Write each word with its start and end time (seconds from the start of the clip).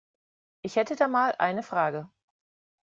Ich 0.63 0.77
hätte 0.77 0.95
da 0.95 1.07
mal 1.07 1.35
eine 1.37 1.61
Frage. 1.61 2.09